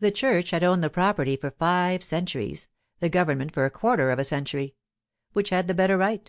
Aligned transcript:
The 0.00 0.10
church 0.10 0.50
had 0.50 0.64
owned 0.64 0.82
the 0.82 0.90
property 0.90 1.36
for 1.36 1.52
five 1.52 2.02
centuries, 2.02 2.68
the 2.98 3.08
government 3.08 3.54
for 3.54 3.64
a 3.64 3.70
quarter 3.70 4.10
of 4.10 4.18
a 4.18 4.24
century. 4.24 4.74
Which 5.32 5.50
had 5.50 5.68
the 5.68 5.74
better 5.74 5.96
right? 5.96 6.28